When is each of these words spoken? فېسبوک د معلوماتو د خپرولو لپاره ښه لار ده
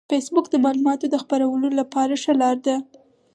فېسبوک 0.09 0.45
د 0.51 0.55
معلوماتو 0.63 1.05
د 1.09 1.15
خپرولو 1.23 1.67
لپاره 1.79 2.13
ښه 2.23 2.33
لار 2.41 2.57
ده 2.65 2.75